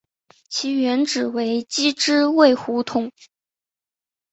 [0.49, 3.11] 其原址为机织卫胡同。